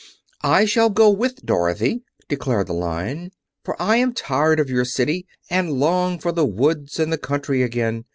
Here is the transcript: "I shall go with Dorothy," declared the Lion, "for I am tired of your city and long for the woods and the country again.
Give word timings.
"I 0.41 0.65
shall 0.65 0.89
go 0.89 1.11
with 1.11 1.45
Dorothy," 1.45 2.01
declared 2.27 2.65
the 2.65 2.73
Lion, 2.73 3.29
"for 3.63 3.79
I 3.79 3.97
am 3.97 4.13
tired 4.15 4.59
of 4.59 4.67
your 4.67 4.83
city 4.83 5.27
and 5.47 5.73
long 5.73 6.17
for 6.17 6.31
the 6.31 6.43
woods 6.43 6.99
and 6.99 7.13
the 7.13 7.19
country 7.19 7.61
again. 7.61 8.05